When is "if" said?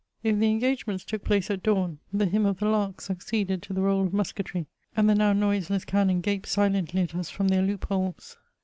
0.23-0.39